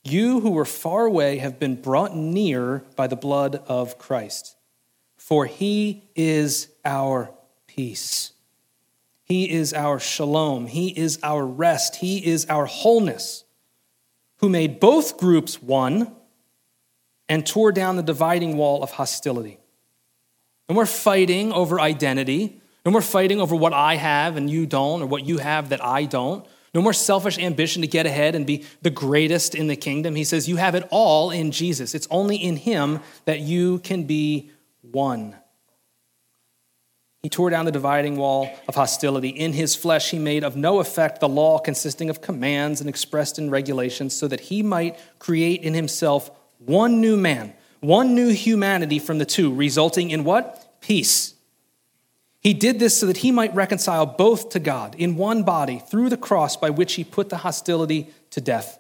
[0.03, 4.57] you who were far away have been brought near by the blood of Christ.
[5.17, 7.31] For he is our
[7.67, 8.33] peace.
[9.25, 10.67] He is our shalom.
[10.67, 11.97] He is our rest.
[11.97, 13.45] He is our wholeness,
[14.39, 16.15] who made both groups one
[17.27, 19.59] and tore down the dividing wall of hostility.
[20.69, 25.03] And we're fighting over identity, and we're fighting over what I have and you don't,
[25.03, 26.47] or what you have that I don't.
[26.75, 30.17] No more selfish ambition to get ahead and be the greatest in the kingdom.
[30.17, 31.95] He says, You have it all in Jesus.
[31.95, 34.51] It's only in Him that you can be
[34.83, 35.37] one.
[37.23, 39.31] He tore down the dividing wall of hostility.
[39.31, 43.39] In his flesh, he made of no effect the law consisting of commands and expressed
[43.39, 48.99] in regulations, so that he might create in himself one new man, one new humanity
[48.99, 50.81] from the two, resulting in what?
[50.83, 51.34] Peace
[52.45, 56.11] he did this so that he might reconcile both to God in one body through
[56.11, 58.79] the cross by which he put the hostility to death.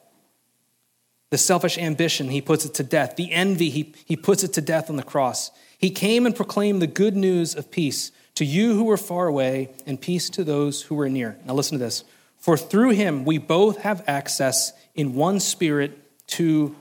[1.31, 3.16] The selfish ambition, he puts it to death.
[3.16, 5.50] The envy, he, he puts it to death on the cross.
[5.79, 9.70] He came and proclaimed the good news of peace to you who were far away
[9.87, 11.38] and peace to those who were near.
[11.46, 12.05] Now listen to this.
[12.37, 16.77] For through him we both have access in one spirit to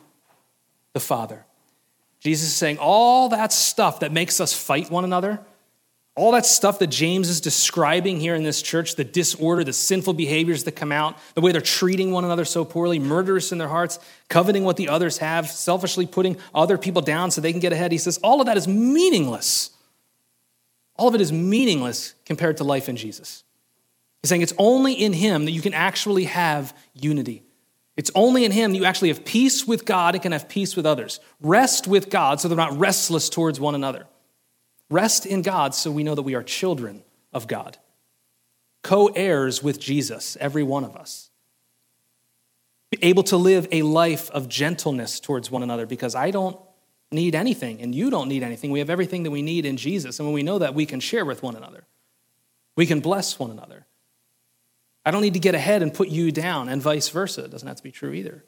[0.92, 1.46] the Father.
[2.20, 5.40] Jesus is saying all that stuff that makes us fight one another
[6.16, 10.14] all that stuff that James is describing here in this church, the disorder, the sinful
[10.14, 13.68] behaviors that come out, the way they're treating one another so poorly, murderous in their
[13.68, 13.98] hearts,
[14.30, 17.92] coveting what the others have, selfishly putting other people down so they can get ahead.
[17.92, 19.72] He says, all of that is meaningless.
[20.96, 23.44] All of it is meaningless compared to life in Jesus.
[24.22, 27.44] He's saying it's only in Him that you can actually have unity.
[27.98, 30.76] It's only in Him that you actually have peace with God and can have peace
[30.76, 31.20] with others.
[31.42, 34.06] Rest with God so they're not restless towards one another.
[34.94, 37.02] Rest in God so we know that we are children
[37.34, 37.80] of God,
[38.84, 41.32] co heirs with Jesus, every one of us.
[42.92, 46.60] Be able to live a life of gentleness towards one another because I don't
[47.12, 48.70] need anything and you don't need anything.
[48.70, 50.20] We have everything that we need in Jesus.
[50.20, 51.86] And when we know that, we can share with one another,
[52.76, 53.88] we can bless one another.
[55.04, 57.46] I don't need to get ahead and put you down, and vice versa.
[57.46, 58.46] It doesn't have to be true either.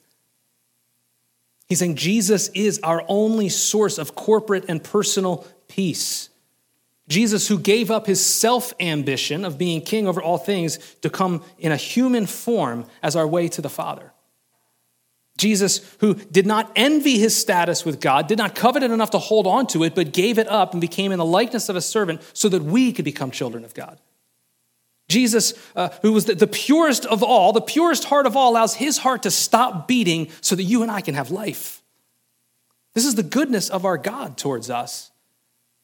[1.68, 6.30] He's saying Jesus is our only source of corporate and personal peace.
[7.08, 11.44] Jesus, who gave up his self ambition of being king over all things to come
[11.60, 14.12] in a human form as our way to the Father.
[15.38, 19.20] Jesus, who did not envy his status with God, did not covet it enough to
[19.20, 21.82] hold on to it, but gave it up and became in the likeness of a
[21.82, 24.00] servant so that we could become children of God.
[25.08, 28.76] Jesus, uh, who was the, the purest of all, the purest heart of all, allows
[28.76, 31.84] his heart to stop beating so that you and I can have life.
[32.94, 35.12] This is the goodness of our God towards us.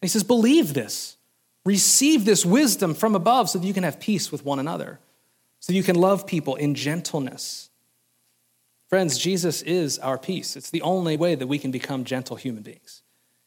[0.01, 1.17] He says, Believe this.
[1.63, 4.99] Receive this wisdom from above so that you can have peace with one another,
[5.59, 7.69] so you can love people in gentleness.
[8.89, 10.55] Friends, Jesus is our peace.
[10.55, 13.03] It's the only way that we can become gentle human beings.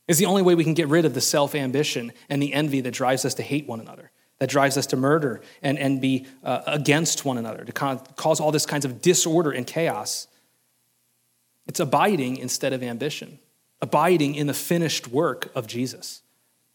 [0.07, 2.81] It's the only way we can get rid of the self ambition and the envy
[2.83, 6.27] that drives us to hate one another that drives us to murder and, and be
[6.43, 10.27] uh, against one another, to cause all this kinds of disorder and chaos.
[11.67, 13.39] It's abiding instead of ambition,
[13.81, 16.23] abiding in the finished work of Jesus,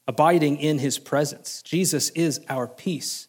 [0.09, 1.61] abiding in his presence.
[1.61, 3.27] Jesus is our peace.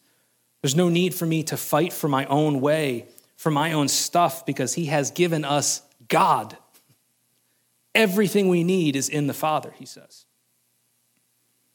[0.62, 3.06] There's no need for me to fight for my own way,
[3.36, 6.56] for my own stuff, because he has given us God.
[7.94, 10.24] Everything we need is in the Father, he says.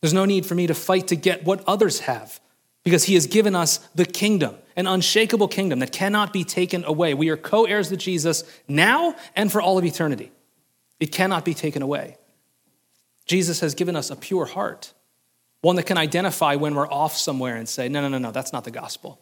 [0.01, 2.39] There's no need for me to fight to get what others have
[2.83, 7.13] because he has given us the kingdom, an unshakable kingdom that cannot be taken away.
[7.13, 10.31] We are co heirs with Jesus now and for all of eternity.
[10.99, 12.17] It cannot be taken away.
[13.25, 14.93] Jesus has given us a pure heart,
[15.61, 18.53] one that can identify when we're off somewhere and say, no, no, no, no, that's
[18.53, 19.19] not the gospel.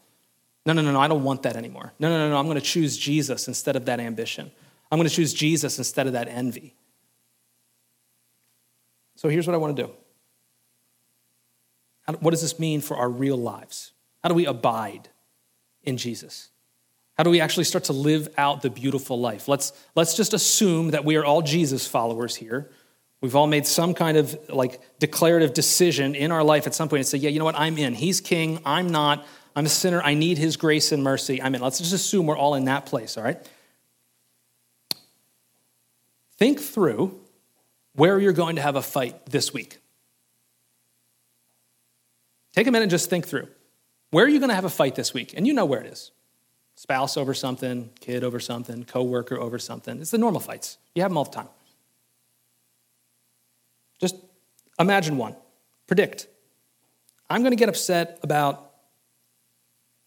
[0.65, 1.93] No, no, no, no, I don't want that anymore.
[1.99, 4.51] No, no, no, no, I'm going to choose Jesus instead of that ambition.
[4.91, 6.75] I'm going to choose Jesus instead of that envy.
[9.15, 9.91] So here's what I want to do.
[12.19, 13.91] What does this mean for our real lives?
[14.21, 15.09] How do we abide
[15.83, 16.49] in Jesus?
[17.17, 19.47] How do we actually start to live out the beautiful life?
[19.47, 22.69] Let's, let's just assume that we are all Jesus followers here.
[23.23, 26.99] We've all made some kind of like declarative decision in our life at some point
[26.99, 27.93] and say, yeah, you know what, I'm in.
[27.93, 29.25] He's king, I'm not.
[29.55, 31.41] I'm a sinner, I need his grace and mercy.
[31.41, 31.61] I'm in.
[31.61, 33.37] Let's just assume we're all in that place, all right?
[36.37, 37.17] Think through
[37.95, 39.77] where you're going to have a fight this week.
[42.51, 43.47] Take a minute and just think through.
[44.11, 45.33] Where are you going to have a fight this week?
[45.37, 46.11] And you know where it is.
[46.75, 50.01] Spouse over something, kid over something, coworker over something.
[50.01, 50.77] It's the normal fights.
[50.93, 51.47] You have them all the time.
[53.99, 54.15] Just
[54.79, 55.35] imagine one.
[55.87, 56.27] Predict.
[57.29, 58.71] I'm going to get upset about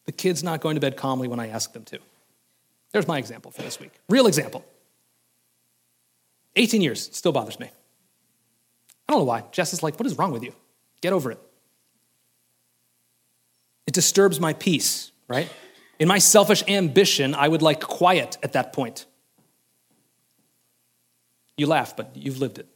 [0.05, 1.99] the kids not going to bed calmly when I ask them to.
[2.93, 3.93] There's my example for this week.
[4.09, 4.64] Real example.
[6.55, 7.66] 18 years, still bothers me.
[9.09, 9.45] I don't know why.
[9.53, 10.55] Jess is like, what is wrong with you?
[11.01, 11.39] Get over it.
[13.87, 15.49] It disturbs my peace, right?
[15.99, 19.07] In my selfish ambition, I would like quiet at that point.
[21.57, 22.68] You laugh, but you've lived it.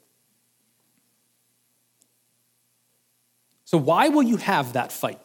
[3.70, 5.20] So, why will you have that fight?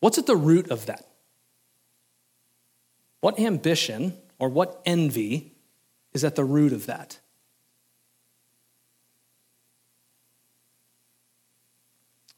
[0.00, 1.06] What's at the root of that?
[3.20, 5.52] What ambition or what envy
[6.14, 7.18] is at the root of that?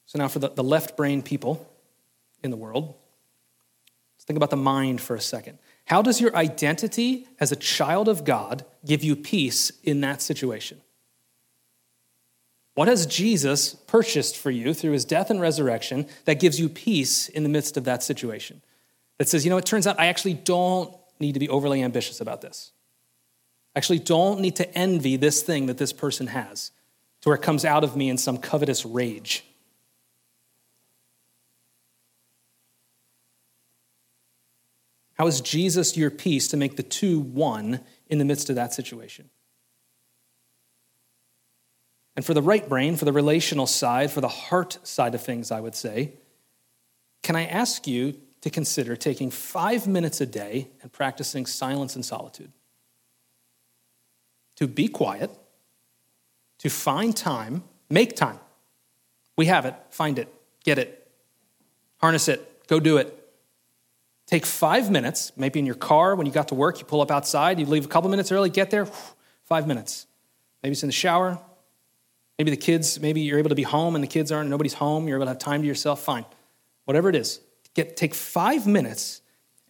[0.06, 1.72] So, now for the, the left brain people
[2.42, 2.96] in the world,
[4.16, 5.60] let's think about the mind for a second.
[5.84, 10.80] How does your identity as a child of God give you peace in that situation?
[12.78, 17.28] What has Jesus purchased for you through his death and resurrection that gives you peace
[17.28, 18.62] in the midst of that situation?
[19.18, 22.20] That says, you know, it turns out I actually don't need to be overly ambitious
[22.20, 22.70] about this.
[23.74, 26.70] I actually don't need to envy this thing that this person has
[27.22, 29.44] to where it comes out of me in some covetous rage.
[35.14, 38.72] How is Jesus your peace to make the two one in the midst of that
[38.72, 39.30] situation?
[42.18, 45.52] And for the right brain, for the relational side, for the heart side of things,
[45.52, 46.14] I would say,
[47.22, 52.04] can I ask you to consider taking five minutes a day and practicing silence and
[52.04, 52.50] solitude?
[54.56, 55.30] To be quiet,
[56.58, 58.40] to find time, make time.
[59.36, 60.26] We have it, find it,
[60.64, 61.08] get it,
[61.98, 63.14] harness it, go do it.
[64.26, 67.12] Take five minutes, maybe in your car when you got to work, you pull up
[67.12, 68.86] outside, you leave a couple minutes early, get there,
[69.44, 70.08] five minutes.
[70.64, 71.38] Maybe it's in the shower,
[72.38, 75.08] Maybe the kids, maybe you're able to be home and the kids aren't, nobody's home,
[75.08, 76.24] you're able to have time to yourself, fine.
[76.84, 77.40] Whatever it is,
[77.74, 79.20] get, take five minutes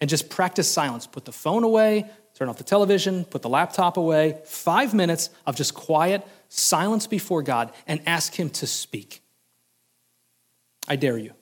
[0.01, 1.07] and just practice silence.
[1.07, 4.41] Put the phone away, turn off the television, put the laptop away.
[4.45, 9.23] Five minutes of just quiet silence before God and ask Him to speak.
[10.87, 11.33] I dare you.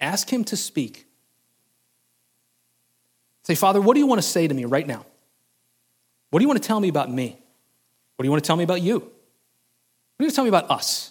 [0.00, 1.06] Ask Him to speak.
[3.44, 5.04] Say, Father, what do you want to say to me right now?
[6.30, 7.41] What do you want to tell me about me?
[8.22, 8.94] What do you want to tell me about you?
[8.94, 9.08] What do
[10.20, 11.10] you want to tell me about us?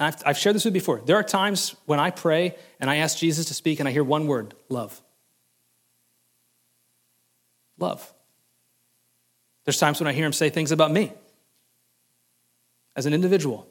[0.00, 1.00] I've, I've shared this with you before.
[1.06, 4.02] There are times when I pray and I ask Jesus to speak and I hear
[4.02, 5.00] one word love.
[7.78, 8.12] Love.
[9.64, 11.12] There's times when I hear him say things about me
[12.96, 13.68] as an individual.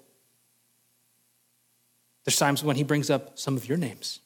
[2.24, 4.22] There's times when he brings up some of your names.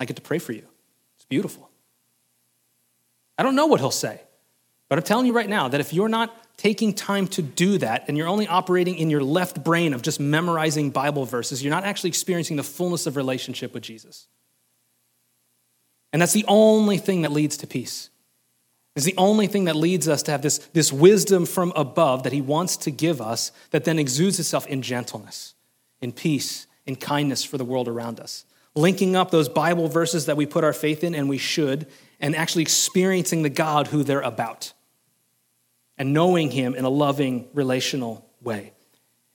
[0.00, 0.66] I get to pray for you.
[1.14, 1.70] It's beautiful.
[3.38, 4.22] I don't know what he'll say.
[4.90, 8.04] But I'm telling you right now that if you're not taking time to do that
[8.08, 11.84] and you're only operating in your left brain of just memorizing Bible verses, you're not
[11.84, 14.26] actually experiencing the fullness of relationship with Jesus.
[16.12, 18.10] And that's the only thing that leads to peace.
[18.96, 22.32] It's the only thing that leads us to have this, this wisdom from above that
[22.32, 25.54] he wants to give us that then exudes itself in gentleness,
[26.00, 28.44] in peace, in kindness for the world around us.
[28.74, 31.86] Linking up those Bible verses that we put our faith in, and we should,
[32.18, 34.72] and actually experiencing the God who they're about
[36.00, 38.72] and knowing Him in a loving, relational way.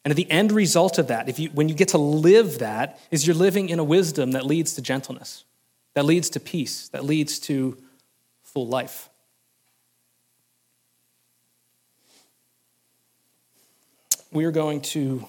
[0.04, 3.28] And the end result of that, if you, when you get to live that, is
[3.28, 5.44] you're living in a wisdom that leads to gentleness,
[5.94, 7.78] that leads to peace, that leads to
[8.42, 9.10] full life.
[14.32, 15.24] We are going to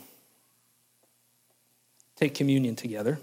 [2.17, 3.19] take communion together.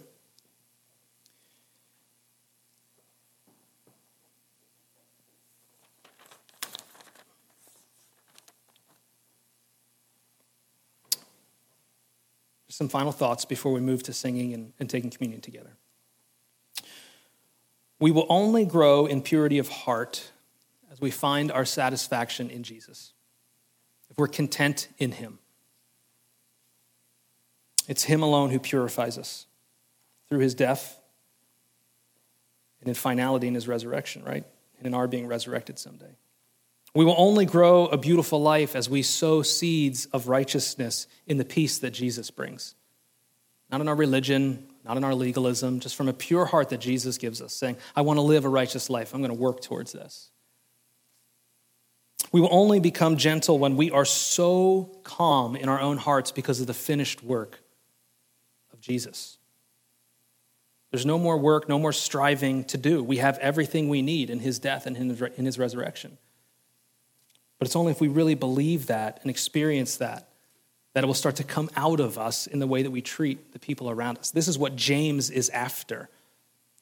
[12.73, 15.77] Some final thoughts before we move to singing and, and taking communion together.
[17.99, 20.31] We will only grow in purity of heart
[20.91, 23.13] as we find our satisfaction in Jesus,
[24.09, 25.39] if we're content in Him.
[27.87, 29.45] It's Him alone who purifies us
[30.27, 30.99] through His death
[32.81, 34.45] and in finality in His resurrection, right?
[34.77, 36.15] And in our being resurrected someday.
[36.95, 41.45] We will only grow a beautiful life as we sow seeds of righteousness in the
[41.45, 42.75] peace that Jesus brings.
[43.71, 47.17] Not in our religion, not in our legalism, just from a pure heart that Jesus
[47.17, 49.13] gives us, saying, I want to live a righteous life.
[49.13, 50.29] I'm going to work towards this.
[52.31, 56.61] We will only become gentle when we are so calm in our own hearts because
[56.61, 57.59] of the finished work
[58.71, 59.37] of Jesus.
[60.91, 63.03] There's no more work, no more striving to do.
[63.03, 66.19] We have everything we need in his death and in his resurrection.
[67.63, 70.27] But it's only if we really believe that and experience that
[70.93, 73.53] that it will start to come out of us in the way that we treat
[73.53, 74.31] the people around us.
[74.31, 76.09] This is what James is after.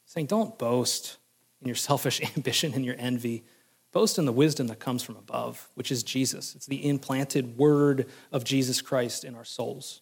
[0.07, 1.17] Saying, don't boast
[1.61, 3.43] in your selfish ambition and your envy.
[3.91, 6.55] Boast in the wisdom that comes from above, which is Jesus.
[6.55, 10.01] It's the implanted word of Jesus Christ in our souls.